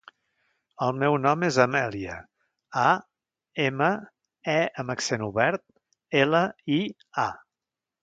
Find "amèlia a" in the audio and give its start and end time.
1.65-2.87